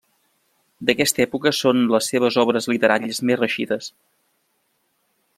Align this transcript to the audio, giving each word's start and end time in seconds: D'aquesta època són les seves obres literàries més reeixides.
D'aquesta 0.89 1.21
època 1.25 1.51
són 1.57 1.83
les 1.95 2.09
seves 2.13 2.37
obres 2.43 2.69
literàries 2.73 3.21
més 3.31 3.39
reeixides. 3.43 3.91